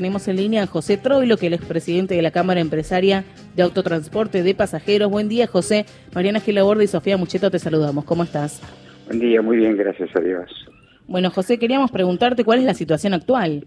Tenemos 0.00 0.28
en 0.28 0.36
línea 0.36 0.62
a 0.62 0.66
José 0.68 0.96
Troilo, 0.96 1.36
que 1.36 1.48
él 1.48 1.54
es 1.54 1.64
presidente 1.64 2.14
de 2.14 2.22
la 2.22 2.30
Cámara 2.30 2.60
Empresaria 2.60 3.24
de 3.56 3.64
Autotransporte 3.64 4.44
de 4.44 4.54
Pasajeros. 4.54 5.10
Buen 5.10 5.28
día, 5.28 5.48
José. 5.48 5.86
Mariana 6.14 6.38
Gilaborda 6.38 6.84
y 6.84 6.86
Sofía 6.86 7.16
Mucheto 7.16 7.50
te 7.50 7.58
saludamos. 7.58 8.04
¿Cómo 8.04 8.22
estás? 8.22 8.62
Buen 9.06 9.18
día, 9.18 9.42
muy 9.42 9.56
bien, 9.56 9.76
gracias 9.76 10.14
a 10.14 10.20
Dios. 10.20 10.48
Bueno, 11.08 11.30
José, 11.30 11.58
queríamos 11.58 11.90
preguntarte 11.90 12.44
cuál 12.44 12.60
es 12.60 12.64
la 12.64 12.74
situación 12.74 13.12
actual. 13.12 13.64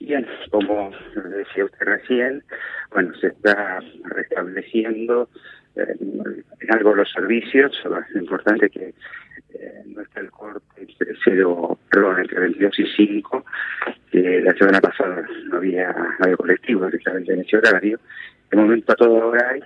Bien, 0.00 0.26
como 0.50 0.90
decía 1.14 1.64
usted 1.64 1.86
recién, 1.86 2.44
bueno, 2.90 3.14
se 3.18 3.28
está 3.28 3.80
restableciendo 4.04 5.30
eh, 5.76 5.96
en 5.98 6.74
algo 6.74 6.94
los 6.94 7.10
servicios. 7.10 7.72
Lo 7.86 8.20
importante 8.20 8.66
es 8.66 8.72
que 8.72 8.94
eh, 9.54 9.82
no 9.86 10.02
está 10.02 10.20
el 10.20 10.30
corte 10.30 10.66
entre 10.76 11.14
cero, 11.24 11.78
perdón, 11.90 12.20
entre 12.20 12.38
22 12.38 12.78
y 12.80 12.86
5 12.98 13.46
la 14.56 14.58
semana 14.58 14.80
pasada. 14.80 15.26
No 15.50 15.58
había, 15.58 15.94
no 16.18 16.36
colectivo 16.36 16.86
directamente 16.86 17.32
en 17.32 17.40
ese 17.40 17.56
horario. 17.56 18.00
De 18.50 18.56
momento 18.56 18.92
a 18.92 18.96
toda 18.96 19.26
hora 19.26 19.50
hay, 19.50 19.60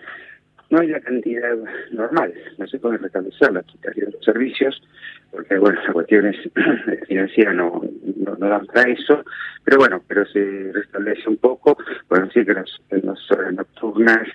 no 0.71 0.81
hay 0.81 0.89
la 0.89 1.01
cantidad 1.01 1.55
normal, 1.93 2.33
no 2.59 2.67
se 2.67 2.79
pueden 2.79 3.03
restablecer 3.03 3.53
las 3.53 3.65
de 3.67 4.11
los 4.11 4.25
servicios, 4.25 4.83
porque 5.31 5.59
bueno, 5.59 5.81
las 5.83 5.93
cuestiones 5.93 6.37
financieras 7.09 7.55
no, 7.55 7.83
no, 8.17 8.37
dan 8.37 8.67
para 8.67 8.91
eso, 8.91 9.23
pero 9.65 9.79
bueno, 9.79 10.03
pero 10.07 10.25
se 10.27 10.71
restablece 10.73 11.29
un 11.29 11.37
poco, 11.37 11.77
bueno, 12.09 12.29
sí 12.33 12.45
que 12.45 12.53
en 12.53 13.07
las 13.07 13.31
horas 13.31 13.53
nocturnas 13.53 14.27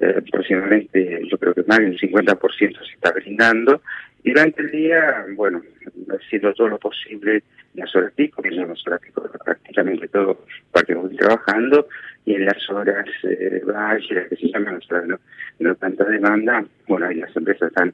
eh, 0.00 0.14
aproximadamente 0.16 1.22
yo 1.30 1.38
creo 1.38 1.54
que 1.54 1.64
más 1.64 1.78
de 1.78 1.86
un 1.86 1.96
50% 1.96 2.58
se 2.58 2.94
está 2.94 3.12
brindando 3.12 3.82
durante 4.24 4.62
el 4.62 4.70
día, 4.70 5.26
bueno, 5.36 5.62
haciendo 6.08 6.52
todo 6.54 6.68
lo 6.68 6.78
posible 6.78 7.42
las 7.74 7.94
horas 7.94 8.12
pico, 8.14 8.40
que 8.42 8.50
son 8.50 8.68
las 8.68 8.86
horas 8.86 9.00
pico 9.00 9.28
prácticamente 9.44 10.08
todo 10.08 10.38
para 10.70 10.86
que 10.86 10.94
voy 10.94 11.14
trabajando, 11.16 11.88
y 12.24 12.34
en 12.34 12.46
las 12.46 12.70
horas 12.70 13.06
eh, 13.24 13.60
las 13.66 14.02
que 14.28 14.36
se 14.36 14.48
llaman 14.48 14.74
las 14.74 14.90
horas 14.90 15.20
no, 15.58 15.74
tanta 15.74 16.04
demanda, 16.04 16.64
bueno, 16.88 17.06
ahí 17.06 17.16
las 17.16 17.36
empresas 17.36 17.68
están 17.68 17.92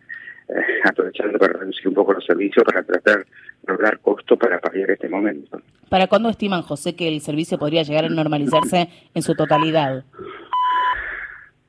eh, 0.48 0.80
aprovechando 0.84 1.38
para 1.38 1.54
reducir 1.54 1.88
un 1.88 1.94
poco 1.94 2.12
los 2.12 2.24
servicios 2.24 2.64
para 2.64 2.82
tratar 2.82 3.18
de 3.18 3.24
lograr 3.66 3.98
costo 3.98 4.36
para 4.36 4.60
paliar 4.60 4.90
este 4.90 5.08
momento. 5.08 5.60
¿Para 5.88 6.06
cuándo 6.06 6.28
estiman, 6.28 6.62
José, 6.62 6.94
que 6.94 7.08
el 7.08 7.20
servicio 7.20 7.58
podría 7.58 7.82
llegar 7.82 8.04
a 8.04 8.08
normalizarse 8.08 8.88
en 9.14 9.22
su 9.22 9.34
totalidad? 9.34 10.04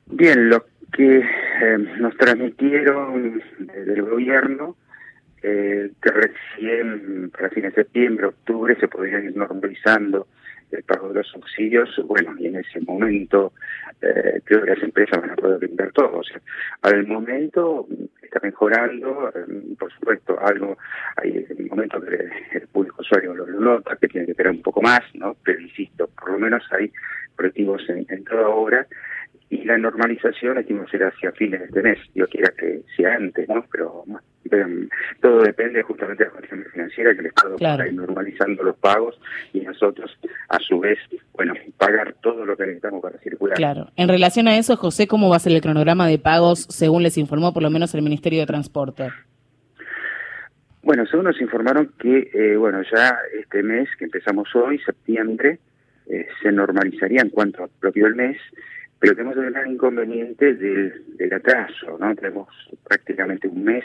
Bien, 0.06 0.50
lo 0.50 0.66
que 0.92 1.20
eh, 1.20 1.78
nos 2.00 2.16
transmitieron 2.18 3.42
del 3.60 4.02
gobierno 4.02 4.76
eh, 5.44 5.92
que 6.02 6.12
recién 6.12 7.32
para 7.32 7.50
fines 7.50 7.74
de 7.74 7.84
septiembre, 7.84 8.28
octubre 8.28 8.76
se 8.80 8.88
podrían 8.88 9.26
ir 9.26 9.36
normalizando 9.36 10.28
el 10.72 10.84
pago 10.84 11.10
de 11.10 11.16
los 11.16 11.28
subsidios, 11.28 11.90
bueno, 12.06 12.34
y 12.38 12.48
en 12.48 12.58
ese 12.58 12.80
momento 12.82 13.52
eh, 14.02 14.40
creo 14.44 14.64
que 14.64 14.70
las 14.70 14.84
empresas 14.84 15.20
van 15.20 15.32
a 15.32 15.36
poder 15.36 15.60
brindar 15.60 15.92
todo. 15.92 16.20
O 16.20 16.24
sea, 16.24 16.40
al 16.84 17.06
momento 17.08 17.88
está 18.22 18.40
mejorando, 18.42 19.32
eh, 19.36 19.76
por 19.78 19.92
supuesto, 19.92 20.40
algo, 20.40 20.78
hay 21.18 21.46
un 21.58 21.68
momento 21.68 22.00
que 22.02 22.30
el 22.58 22.68
público 22.68 22.98
usuario 23.02 23.34
lo, 23.34 23.48
nota, 23.48 23.98
que 23.98 24.08
tiene 24.08 24.26
que 24.26 24.32
esperar 24.32 24.54
un 24.54 24.62
poco 24.62 24.82
más, 24.82 25.02
¿no? 25.16 25.36
Pero 25.44 25.60
insisto, 25.60 26.08
por 26.08 26.32
lo 26.32 26.40
menos 26.40 26.64
hay 26.72 26.92
colectivos 27.36 27.82
en, 27.90 28.06
en 28.10 28.24
toda 28.24 28.48
hora 28.48 28.88
y 29.52 29.66
la 29.66 29.78
normalización 29.78 30.58
aquí 30.58 30.74
no 30.74 30.88
será 30.88 31.10
hacia 31.10 31.34
fines 31.34 31.60
de 31.60 31.66
este 31.66 31.82
mes. 31.84 32.00
Yo 32.16 32.26
quiera 32.28 32.54
que 32.58 32.84
sea 32.96 33.16
antes, 33.16 33.50
¿no? 33.50 33.66
Pero 33.70 34.06
todo 35.20 35.42
depende 35.42 35.84
justamente 35.84 36.24
de 36.24 36.30
la 36.30 36.34
condición 36.34 36.66
financiera 36.72 37.14
que 37.14 37.20
el 37.20 37.26
Estado 37.28 37.56
está 37.56 37.92
normalizando 37.92 38.64
los 38.64 38.78
pagos 38.78 39.20
y 39.52 39.60
nosotros, 39.60 40.18
a 40.48 40.58
su 40.60 40.80
vez, 40.80 40.98
bueno, 41.34 41.54
pagar 41.78 42.16
todo 42.22 42.46
lo 42.46 42.56
que 42.56 42.64
necesitamos 42.64 43.02
para 43.02 43.18
circular. 43.20 43.58
Claro. 43.58 43.92
En 43.98 44.08
relación 44.08 44.48
a 44.48 44.58
eso, 44.58 44.78
José, 44.78 45.06
¿cómo 45.06 45.30
va 45.30 45.36
a 45.36 45.40
ser 45.40 45.52
el 45.52 45.62
cronograma 45.62 46.08
de 46.08 46.18
pagos 46.18 46.66
según 46.70 47.04
les 47.04 47.18
informó 47.18 47.54
por 47.54 47.62
lo 47.62 47.70
menos 47.70 47.94
el 47.94 48.04
Ministerio 48.04 48.40
de 48.40 48.46
Transporte? 48.46 49.10
Bueno, 50.82 51.06
según 51.08 51.26
nos 51.26 51.42
informaron 51.42 51.92
que, 52.00 52.32
eh, 52.34 52.56
bueno, 52.56 52.82
ya 52.84 53.18
este 53.38 53.64
mes 53.64 53.90
que 54.00 54.06
empezamos 54.06 54.48
hoy, 54.56 54.80
septiembre, 54.80 55.60
eh, 56.08 56.26
se 56.42 56.54
normalizaría 56.54 57.22
en 57.22 57.30
cuanto 57.30 57.66
a 57.66 57.68
propio 57.68 58.08
el 58.08 58.16
mes, 58.16 58.38
pero 59.02 59.16
tenemos 59.16 59.36
el 59.38 59.52
gran 59.52 59.72
inconveniente 59.72 60.54
del, 60.54 61.18
del 61.18 61.34
atraso, 61.34 61.98
¿no? 62.00 62.16
Tenemos 62.16 62.48
prácticamente 62.88 63.48
un 63.48 63.64
mes 63.64 63.84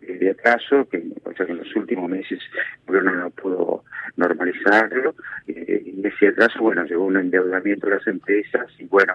de 0.00 0.30
atraso, 0.30 0.88
que, 0.88 0.98
en 0.98 1.56
los 1.56 1.76
últimos 1.76 2.10
meses 2.10 2.40
el 2.50 2.86
gobierno 2.86 3.12
no 3.12 3.30
pudo 3.30 3.84
normalizarlo, 4.16 5.14
eh, 5.46 5.82
y 5.84 6.04
ese 6.04 6.28
atraso, 6.28 6.58
bueno, 6.60 6.84
llevó 6.84 7.04
un 7.04 7.18
endeudamiento 7.18 7.86
de 7.86 7.94
las 7.94 8.06
empresas 8.08 8.66
y, 8.80 8.84
bueno, 8.86 9.14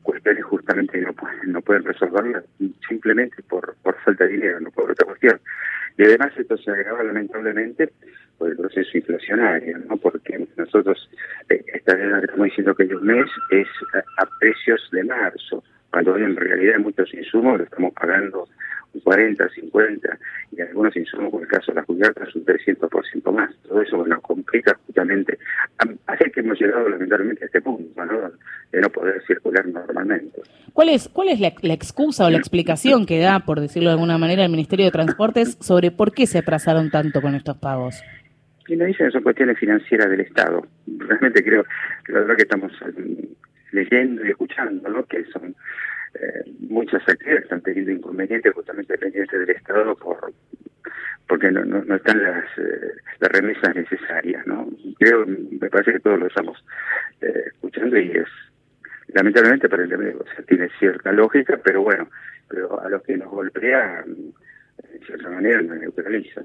cuestiones 0.00 0.42
justamente 0.44 0.98
no 1.02 1.12
pueden, 1.12 1.52
no 1.52 1.60
pueden 1.60 1.84
resolverlas 1.84 2.44
simplemente 2.88 3.42
por, 3.42 3.76
por 3.82 3.94
falta 4.00 4.24
de 4.24 4.32
dinero, 4.32 4.58
no 4.58 4.70
por 4.70 4.90
otra 4.90 5.06
cuestión. 5.06 5.38
Y 5.98 6.04
además 6.04 6.32
esto 6.38 6.56
se 6.56 6.70
agrava 6.70 7.04
lamentablemente 7.04 7.92
por 8.38 8.50
el 8.50 8.56
proceso 8.56 8.90
inflacionario, 8.96 9.78
¿no? 9.78 9.96
Porque 9.96 10.46
nosotros, 10.56 11.08
eh, 11.48 11.64
esta 11.72 11.94
deuda 11.94 12.20
que 12.20 12.26
estamos 12.26 12.44
diciendo 12.46 12.74
que 12.74 12.84
un 12.84 13.04
mes 13.04 13.30
es 13.50 13.68
a, 14.18 14.26
precios 14.38 14.88
de 14.92 15.04
marzo, 15.04 15.62
cuando 15.90 16.16
en 16.16 16.36
realidad 16.36 16.78
muchos 16.78 17.12
insumos 17.14 17.58
lo 17.58 17.64
estamos 17.64 17.92
pagando 17.94 18.48
40, 19.02 19.48
50 19.48 20.18
y 20.52 20.60
algunos 20.60 20.96
insumos, 20.96 21.30
por 21.30 21.42
el 21.42 21.48
caso 21.48 21.72
de 21.72 21.76
las 21.76 21.86
cubiertas, 21.86 22.34
un 22.34 22.44
300% 22.44 23.32
más. 23.32 23.50
Todo 23.66 23.82
eso 23.82 24.06
nos 24.06 24.20
complica 24.20 24.78
justamente, 24.86 25.38
hace 26.06 26.30
que 26.30 26.40
hemos 26.40 26.60
llegado 26.60 26.88
lamentablemente 26.88 27.44
a 27.44 27.46
este 27.46 27.60
punto, 27.60 28.04
¿no? 28.04 28.30
De 28.70 28.80
no 28.80 28.88
poder 28.90 29.22
circular 29.26 29.66
normalmente. 29.66 30.42
¿Cuál 30.72 30.88
es, 30.88 31.08
cuál 31.08 31.28
es 31.28 31.40
la, 31.40 31.48
excusa 31.74 32.26
o 32.26 32.30
la 32.30 32.38
explicación 32.38 33.06
que 33.06 33.20
da, 33.20 33.40
por 33.40 33.60
decirlo 33.60 33.90
de 33.90 33.94
alguna 33.94 34.18
manera, 34.18 34.44
el 34.44 34.50
Ministerio 34.50 34.86
de 34.86 34.92
Transportes 34.92 35.56
sobre 35.60 35.90
por 35.90 36.12
qué 36.12 36.26
se 36.26 36.38
atrasaron 36.38 36.90
tanto 36.90 37.22
con 37.22 37.34
estos 37.34 37.56
pagos? 37.56 38.02
Y 38.66 38.76
nos 38.76 38.88
dicen 38.88 39.06
que 39.06 39.12
son 39.12 39.22
cuestiones 39.22 39.58
financieras 39.58 40.08
del 40.08 40.20
Estado. 40.20 40.66
Realmente 40.86 41.44
creo 41.44 41.64
que 42.04 42.12
la 42.12 42.20
verdad 42.20 42.36
que 42.36 42.42
estamos 42.42 42.72
eh, 42.82 43.28
leyendo 43.72 44.24
y 44.24 44.30
escuchando, 44.30 44.88
¿no? 44.88 45.04
Que 45.04 45.24
son 45.26 45.54
muchas 46.60 47.02
actividades 47.08 47.42
están 47.42 47.60
teniendo 47.60 47.90
inconvenientes 47.90 48.54
justamente 48.54 48.92
dependientes 48.92 49.40
del 49.40 49.50
Estado 49.50 49.96
por 49.96 50.32
porque 51.26 51.50
no, 51.50 51.64
no, 51.64 51.94
están 51.94 52.22
las, 52.22 52.44
eh, 52.58 52.92
las 53.18 53.32
remesas 53.32 53.74
necesarias, 53.74 54.46
¿no? 54.46 54.68
Creo, 54.98 55.24
me 55.26 55.70
parece 55.70 55.92
que 55.92 56.00
todos 56.00 56.18
lo 56.18 56.26
estamos 56.26 56.62
eh, 57.20 57.44
escuchando 57.46 57.98
y 57.98 58.10
es, 58.10 58.28
lamentablemente, 59.08 59.66
aparentemente, 59.66 60.16
o 60.16 60.26
sea, 60.26 60.44
tiene 60.44 60.68
cierta 60.78 61.12
lógica, 61.12 61.58
pero 61.64 61.82
bueno, 61.82 62.08
pero 62.48 62.80
a 62.80 62.88
los 62.88 63.02
que 63.02 63.16
nos 63.16 63.30
golpean, 63.30 64.04
de 64.92 64.98
cierta 65.06 65.30
manera, 65.30 65.62
nos 65.62 65.78
neutralizan. 65.78 66.44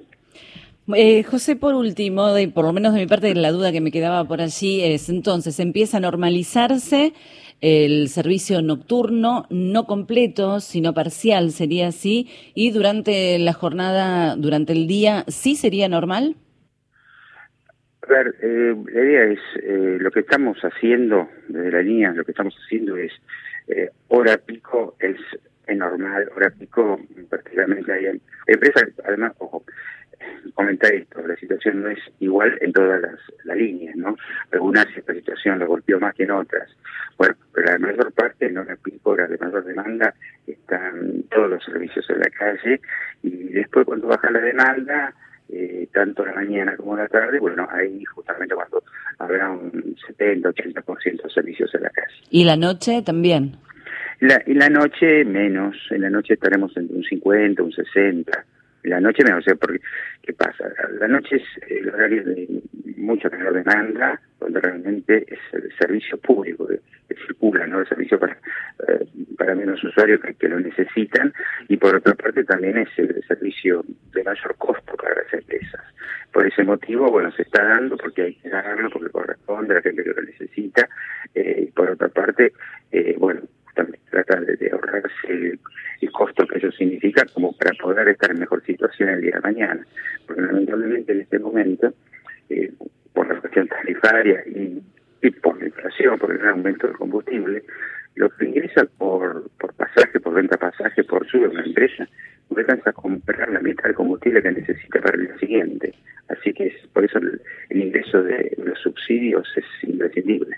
Eh, 0.96 1.24
José, 1.24 1.56
por 1.56 1.76
último, 1.76 2.34
de, 2.34 2.48
por 2.48 2.66
lo 2.66 2.74
menos 2.74 2.94
de 2.94 3.02
mi 3.02 3.06
parte, 3.08 3.36
la 3.36 3.52
duda 3.52 3.72
que 3.72 3.82
me 3.82 3.92
quedaba 3.92 4.24
por 4.26 4.42
allí 4.42 4.82
es, 4.82 5.10
entonces, 5.10 5.60
empieza 5.60 5.98
a 5.98 6.00
normalizarse 6.00 7.14
el 7.62 8.08
servicio 8.08 8.62
nocturno, 8.62 9.46
no 9.52 9.86
completo, 9.86 10.60
sino 10.60 10.94
parcial, 10.94 11.52
sería 11.52 11.90
así, 11.90 12.30
y 12.56 12.72
durante 12.72 13.38
la 13.38 13.54
jornada, 13.54 14.36
durante 14.36 14.74
el 14.74 14.88
día, 14.88 15.26
¿sí 15.28 15.56
sería 15.56 15.90
normal? 15.90 16.36
A 18.02 18.08
ver, 18.12 18.36
eh, 18.42 18.76
la 18.92 19.02
idea 19.04 19.24
es, 19.26 19.40
eh, 19.62 19.98
lo 20.00 20.10
que 20.10 20.22
estamos 20.22 20.58
haciendo 20.62 21.30
desde 21.50 21.72
la 21.72 21.82
línea, 21.84 22.14
lo 22.14 22.26
que 22.26 22.32
estamos 22.32 22.56
haciendo 22.66 22.98
es, 22.98 23.12
eh, 23.68 23.90
hora 24.08 24.38
pico 24.38 24.96
es, 25.00 25.18
normal, 25.78 26.28
hora 26.36 26.50
pico 26.50 27.00
prácticamente 27.30 27.92
hay 27.92 28.20
empresas, 28.48 28.90
además, 29.06 29.34
ojo, 29.38 29.64
comentar 30.60 30.94
esto, 30.94 31.26
la 31.26 31.38
situación 31.38 31.84
no 31.84 31.88
es 31.88 32.00
igual 32.20 32.58
en 32.60 32.74
todas 32.74 33.02
las, 33.02 33.56
líneas, 33.56 33.96
¿no? 33.96 34.18
Algunas 34.52 34.86
esta 34.94 35.14
situación 35.14 35.58
la 35.58 35.66
golpeó 35.66 36.02
más 36.02 36.14
que 36.14 36.24
en 36.24 36.32
otras. 36.32 36.70
Bueno, 37.18 37.34
pero 37.54 37.72
la 37.72 37.80
mayor 37.80 38.12
parte, 38.12 38.52
no 38.52 38.66
la 38.66 38.78
hora 39.04 39.28
de 39.28 39.38
mayor 39.38 39.64
demanda, 39.64 40.14
están 40.46 41.24
todos 41.32 41.50
los 41.50 41.64
servicios 41.64 42.06
en 42.10 42.20
la 42.20 42.30
calle 42.30 42.82
y 43.24 43.30
después 43.54 43.86
cuando 43.86 44.08
baja 44.08 44.30
la 44.32 44.42
demanda, 44.42 45.14
eh, 45.48 45.88
tanto 45.94 46.26
la 46.26 46.34
mañana 46.34 46.76
como 46.76 46.98
la 46.98 47.08
tarde, 47.08 47.40
bueno, 47.40 47.66
ahí 47.72 48.04
justamente 48.04 48.54
cuando 48.54 48.84
habrá 49.18 49.50
un 49.52 49.96
70, 50.08 50.50
80% 50.50 51.24
de 51.24 51.30
servicios 51.30 51.74
en 51.74 51.84
la 51.84 51.90
calle. 51.90 52.16
¿Y 52.30 52.44
la 52.44 52.58
noche 52.58 53.02
también? 53.02 53.56
La, 54.20 54.44
y 54.46 54.54
la 54.56 54.70
noche 54.70 55.24
menos, 55.24 55.78
en 55.92 56.02
la 56.02 56.10
noche 56.10 56.34
estaremos 56.34 56.76
entre 56.76 56.98
un 56.98 57.04
50, 57.04 57.64
un 57.64 57.72
60 57.72 58.46
la 58.84 59.00
noche 59.00 59.24
me 59.26 59.34
o 59.34 59.42
sea, 59.42 59.56
porque, 59.56 59.80
¿qué 60.22 60.34
pasa? 60.34 60.66
La 61.00 61.08
noche 61.08 61.38
es 61.38 61.44
el 61.70 61.90
horario 61.90 62.24
de 62.24 62.62
mucha 62.98 63.30
menor 63.30 63.54
demanda, 63.54 64.20
donde 64.40 64.62
realmente 64.62 65.26
es 65.28 65.40
el 65.54 65.72
servicio 65.78 66.18
público 66.18 66.68
que, 66.68 66.80
circula, 67.26 67.66
¿no? 67.68 67.82
El 67.82 67.88
servicio 67.88 68.20
para, 68.20 68.38
eh, 68.88 69.06
para 69.38 69.56
menos 69.56 69.84
usuarios 69.84 70.22
que, 70.38 70.48
lo 70.48 70.60
necesitan 70.60 71.34
y 71.68 71.78
por 71.78 71.96
otra 71.96 72.14
parte 72.16 72.44
también 72.44 72.78
es 72.78 72.90
el 72.98 73.24
servicio 73.28 73.84
de 74.14 74.24
mayor 74.24 74.56
costo 74.58 74.96
para 74.96 75.16
las 75.16 75.34
empresas. 75.34 75.82
Por 76.32 76.46
ese 76.48 76.64
motivo, 76.64 77.10
bueno, 77.12 77.32
se 77.32 77.42
está 77.42 77.64
dando 77.64 77.98
porque 77.98 78.22
hay 78.22 78.36
que 78.36 78.50
darlo, 78.50 78.90
porque 78.90 79.10
corresponde 79.10 79.74
a 79.74 79.76
la 79.76 79.82
que 79.82 79.92
lo 79.92 80.22
necesita 80.22 80.88
eh, 81.34 81.66
y 81.68 81.72
por 81.72 81.90
otra 81.90 82.10
parte, 82.10 82.54
eh, 82.92 83.16
bueno, 83.18 83.42
también 83.80 84.04
trata 84.10 84.42
de, 84.42 84.70
ahorrarse 84.72 85.58
el, 86.02 86.12
costo 86.12 86.46
que 86.48 86.58
eso 86.58 86.72
significa 86.72 87.26
como 87.34 87.54
para 87.54 87.72
poder 87.82 88.10
estar 88.10 88.32
en 88.32 88.40
mejor 88.40 88.64
situación 88.66 89.10
el 89.10 89.22
día 89.22 89.36
de 89.36 89.42
mañana. 89.42 89.86
Porque 90.28 90.42
lamentablemente 90.42 91.14
en 91.14 91.22
este 91.22 91.40
momento, 91.40 91.94
eh, 92.50 92.72
por 93.14 93.28
la 93.28 93.40
cuestión 93.40 93.68
tarifaria 93.68 94.44
y, 94.48 94.82
por 95.42 95.60
la 95.60 95.68
inflación, 95.68 96.20
por 96.20 96.32
el 96.32 96.46
aumento 96.48 96.88
del 96.88 96.98
combustible, 96.98 97.64
lo 98.16 98.30
que 98.32 98.46
ingresa 98.46 98.86
por, 98.98 99.50
pasaje, 99.78 100.20
por 100.20 100.34
venta 100.34 100.58
pasaje, 100.58 101.04
por 101.04 101.26
sube 101.28 101.48
una 101.48 101.64
empresa, 101.64 102.08
no 102.50 102.58
alcanza 102.58 102.90
a 102.90 102.94
comprar 102.94 103.50
la 103.50 103.62
mitad 103.62 103.84
del 103.84 103.96
combustible 103.96 104.42
que 104.42 104.52
necesita 104.52 105.00
para 105.00 105.16
el 105.16 105.28
día 105.28 105.38
siguiente. 105.38 105.94
Así 106.28 106.54
que 106.54 106.76
por 106.92 107.06
eso 107.06 107.20
el, 107.20 107.42
ingreso 107.70 108.22
de 108.24 108.56
los 108.58 108.78
subsidios 108.80 109.48
es 109.56 109.66
imprescindible. 109.84 110.58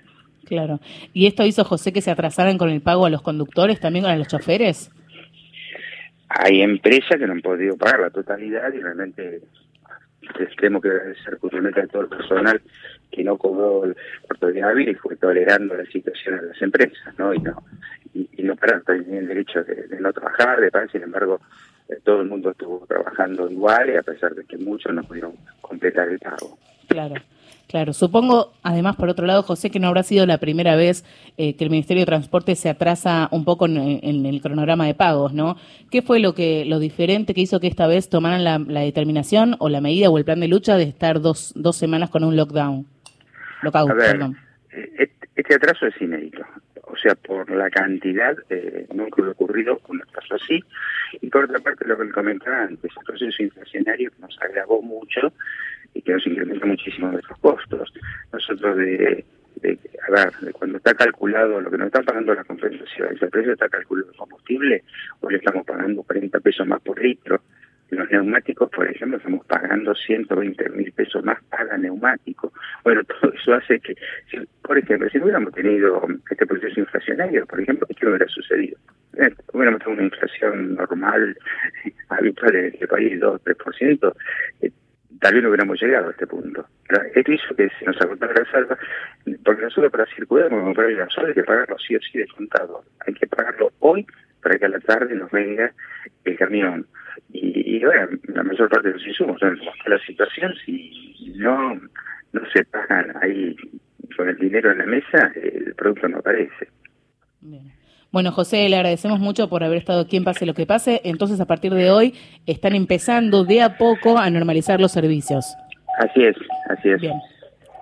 Claro. 0.51 0.81
¿Y 1.13 1.27
esto 1.27 1.45
hizo, 1.45 1.63
José, 1.63 1.93
que 1.93 2.01
se 2.01 2.11
atrasaran 2.11 2.57
con 2.57 2.69
el 2.69 2.81
pago 2.81 3.05
a 3.05 3.09
los 3.09 3.21
conductores, 3.21 3.79
también 3.79 4.05
a 4.05 4.17
los 4.17 4.27
choferes? 4.27 4.91
Hay 6.27 6.61
empresas 6.61 7.17
que 7.17 7.25
no 7.25 7.31
han 7.31 7.41
podido 7.41 7.77
pagar 7.77 8.01
la 8.01 8.09
totalidad 8.09 8.73
y 8.73 8.81
realmente 8.81 9.43
tenemos 10.57 10.81
que 10.81 10.89
agradecer 10.89 11.37
justamente 11.39 11.79
a 11.79 11.87
todo 11.87 12.01
el 12.01 12.09
personal 12.09 12.61
que 13.09 13.23
no 13.23 13.37
cobró 13.37 13.85
el 13.85 13.95
cuarto 14.23 14.47
de 14.47 14.61
hábil 14.61 14.89
y 14.89 14.95
fue 14.95 15.15
tolerando 15.15 15.73
la 15.73 15.85
situación 15.85 16.41
de 16.41 16.47
las 16.47 16.61
empresas, 16.61 17.17
¿no? 17.17 17.33
Y 17.33 17.39
no, 17.39 17.63
y, 18.13 18.43
no 18.43 18.57
para 18.57 18.81
también 18.81 19.19
el 19.19 19.27
derecho 19.29 19.63
de, 19.63 19.87
no 20.01 20.11
trabajar, 20.11 20.59
de 20.59 20.69
pagar, 20.69 20.91
sin 20.91 21.03
embargo, 21.03 21.39
eh, 21.87 21.95
todo 22.03 22.23
el 22.23 22.27
mundo 22.27 22.51
estuvo 22.51 22.85
trabajando 22.87 23.49
igual 23.49 23.89
y 23.89 23.95
a 23.95 24.03
pesar 24.03 24.35
de 24.35 24.43
que 24.43 24.57
muchos 24.57 24.93
no 24.93 25.01
pudieron 25.03 25.31
completar 25.61 26.09
el 26.09 26.19
pago. 26.19 26.57
Claro. 26.89 27.15
Claro, 27.71 27.93
supongo, 27.93 28.51
además, 28.63 28.97
por 28.97 29.07
otro 29.07 29.25
lado, 29.25 29.43
José, 29.43 29.69
que 29.69 29.79
no 29.79 29.87
habrá 29.87 30.03
sido 30.03 30.25
la 30.25 30.39
primera 30.39 30.75
vez 30.75 31.05
eh, 31.37 31.55
que 31.55 31.63
el 31.63 31.69
Ministerio 31.69 32.01
de 32.01 32.05
Transporte 32.05 32.53
se 32.57 32.67
atrasa 32.67 33.29
un 33.31 33.45
poco 33.45 33.65
en, 33.65 34.25
el 34.25 34.41
cronograma 34.41 34.85
de 34.85 34.93
pagos, 34.93 35.33
¿no? 35.33 35.55
¿Qué 35.89 36.01
fue 36.01 36.19
lo 36.19 36.35
que 36.35 36.65
lo 36.65 36.79
diferente 36.79 37.33
que 37.33 37.39
hizo 37.39 37.61
que 37.61 37.67
esta 37.67 37.87
vez 37.87 38.09
tomaran 38.09 38.43
la, 38.43 38.81
determinación 38.81 39.55
o 39.59 39.69
la 39.69 39.79
medida 39.79 40.09
o 40.09 40.17
el 40.17 40.25
plan 40.25 40.41
de 40.41 40.49
lucha 40.49 40.75
de 40.75 40.83
estar 40.83 41.21
dos, 41.21 41.53
dos 41.55 41.77
semanas 41.77 42.09
con 42.09 42.25
un 42.25 42.35
lockdown? 42.35 42.85
Lockout, 43.61 43.95
perdón. 43.95 44.37
Eh, 44.73 45.09
este 45.37 45.55
atraso 45.55 45.87
es 45.87 46.01
inédito. 46.01 46.45
O 46.83 46.97
sea, 46.97 47.15
por 47.15 47.49
la 47.49 47.69
cantidad, 47.69 48.35
eh, 48.49 48.85
nunca 48.93 49.23
ha 49.23 49.29
ocurrido 49.29 49.79
un 49.87 50.01
atraso 50.01 50.35
así. 50.35 50.61
Y 51.21 51.29
por 51.29 51.45
otra 51.45 51.59
parte, 51.59 51.87
lo 51.87 51.97
que 51.97 52.09
comentaba 52.09 52.63
antes, 52.63 52.91
el 52.97 53.05
proceso 53.05 53.43
inflacionario 53.43 54.11
nos 54.19 54.37
agravó 54.41 54.81
mucho 54.81 55.31
y 55.93 56.01
que 56.01 56.13
nos 56.13 56.25
incrementa 56.27 56.65
muchísimo 56.65 57.11
nuestros 57.11 57.37
costos. 57.39 57.93
Nosotros 58.31 58.77
de, 58.77 59.25
de, 59.57 59.79
a 60.07 60.11
ver, 60.11 60.53
cuando 60.53 60.77
está 60.77 60.93
calculado 60.93 61.61
lo 61.61 61.69
que 61.69 61.77
nos 61.77 61.87
están 61.87 62.05
pagando 62.05 62.33
las 62.33 62.45
compensaciones, 62.45 63.21
el 63.21 63.29
precio 63.29 63.53
está 63.53 63.69
calculado 63.69 64.09
el 64.11 64.17
combustible, 64.17 64.83
hoy 65.21 65.33
le 65.33 65.37
estamos 65.37 65.65
pagando 65.65 66.03
40 66.03 66.39
pesos 66.39 66.67
más 66.67 66.81
por 66.81 67.01
litro. 67.01 67.41
Los 67.89 68.09
neumáticos, 68.09 68.69
por 68.69 68.89
ejemplo, 68.89 69.17
estamos 69.17 69.45
pagando 69.45 69.93
120 69.93 70.69
mil 70.69 70.93
pesos 70.93 71.25
más 71.25 71.39
cada 71.49 71.77
neumático. 71.77 72.53
Bueno, 72.85 73.03
todo 73.21 73.33
eso 73.33 73.53
hace 73.53 73.81
que, 73.81 73.95
por 74.61 74.77
ejemplo, 74.77 75.09
si 75.09 75.17
no 75.17 75.25
hubiéramos 75.25 75.53
tenido 75.53 76.01
este 76.29 76.45
proceso 76.45 76.79
inflacionario, 76.79 77.45
por 77.45 77.59
ejemplo, 77.59 77.85
¿qué 77.93 78.07
hubiera 78.07 78.27
sucedido? 78.29 78.77
Eh, 79.17 79.33
hubiéramos 79.51 79.81
tenido 79.83 79.99
una 79.99 80.03
inflación 80.03 80.75
normal, 80.75 81.37
habitual 82.09 82.55
en 82.55 82.65
este 82.67 82.87
país, 82.87 83.19
2 83.19 83.41
3%, 83.43 84.13
eh, 84.61 84.71
tal 85.21 85.35
vez 85.35 85.43
no 85.43 85.49
hubiéramos 85.49 85.79
llegado 85.79 86.07
a 86.07 86.11
este 86.11 86.25
punto. 86.25 86.65
Esto 87.13 87.31
hizo 87.31 87.55
que 87.55 87.69
se 87.77 87.85
nos 87.85 88.01
agotara 88.01 88.33
la 88.33 88.51
salva, 88.51 88.77
porque 89.45 89.61
nosotros 89.61 89.91
para 89.91 90.05
circular, 90.07 90.49
para 90.49 90.63
comprar 90.63 90.89
el 90.89 90.97
gasol, 90.97 91.27
hay 91.27 91.33
que 91.33 91.43
pagarlo 91.43 91.77
sí 91.77 91.95
o 91.95 91.99
sí 92.01 92.17
descontado. 92.17 92.83
Hay 93.05 93.13
que 93.13 93.27
pagarlo 93.27 93.71
hoy 93.79 94.05
para 94.41 94.57
que 94.57 94.65
a 94.65 94.69
la 94.69 94.79
tarde 94.79 95.15
nos 95.15 95.29
venga 95.31 95.71
el 96.25 96.37
camión. 96.37 96.87
Y, 97.31 97.79
bueno, 97.85 98.09
la 98.33 98.43
mayor 98.43 98.67
parte 98.69 98.87
de 98.87 98.95
los 98.95 99.07
insumos, 99.07 99.39
la 99.41 99.99
situación, 99.99 100.53
si 100.65 101.33
no, 101.35 101.79
no 102.33 102.41
se 102.51 102.65
pagan 102.65 103.13
ahí 103.21 103.55
con 104.17 104.27
el 104.27 104.37
dinero 104.37 104.71
en 104.71 104.79
la 104.79 104.85
mesa, 104.85 105.31
el 105.35 105.75
producto 105.75 106.09
no 106.09 106.17
aparece. 106.17 106.67
Bueno, 108.11 108.33
José, 108.33 108.67
le 108.67 108.75
agradecemos 108.75 109.19
mucho 109.19 109.47
por 109.47 109.63
haber 109.63 109.77
estado 109.77 110.01
aquí 110.01 110.17
en 110.17 110.25
Pase 110.25 110.45
lo 110.45 110.53
que 110.53 110.65
pase. 110.65 110.99
Entonces, 111.05 111.39
a 111.39 111.45
partir 111.45 111.73
de 111.73 111.91
hoy, 111.91 112.13
están 112.45 112.75
empezando 112.75 113.45
de 113.45 113.61
a 113.61 113.77
poco 113.77 114.17
a 114.17 114.29
normalizar 114.29 114.81
los 114.81 114.91
servicios. 114.91 115.45
Así 115.97 116.21
es, 116.23 116.35
así 116.69 116.89
es. 116.89 116.99
Bien. 116.99 117.13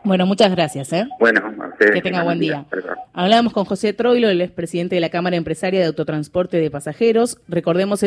Bueno, 0.03 0.27
muchas 0.27 0.51
gracias. 0.51 0.93
¿eh? 0.93 1.07
Bueno, 1.19 1.41
que 1.79 2.01
tenga 2.01 2.23
buen 2.23 2.39
día. 2.39 2.65
Hablábamos 3.13 3.53
con 3.53 3.65
José 3.65 3.91
Troilo, 3.93 4.29
el 4.29 4.41
expresidente 4.41 4.95
de 4.95 5.01
la 5.01 5.09
Cámara 5.09 5.35
Empresaria 5.35 5.79
de 5.79 5.87
Autotransporte 5.87 6.57
de 6.57 6.71
Pasajeros. 6.71 7.37
Recordemos 7.47 8.03